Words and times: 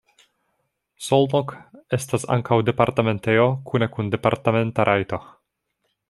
Szolnok 1.07 1.51
estas 1.97 2.25
ankaŭ 2.35 2.57
departementejo 2.71 3.45
kune 3.73 3.89
kun 3.97 4.09
departementa 4.17 4.87
rajto. 4.91 5.21